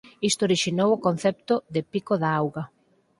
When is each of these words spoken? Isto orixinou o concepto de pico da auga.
Isto 0.29 0.41
orixinou 0.47 0.89
o 0.93 1.01
concepto 1.07 1.53
de 1.73 1.81
pico 1.91 2.13
da 2.21 2.29
auga. 2.41 2.63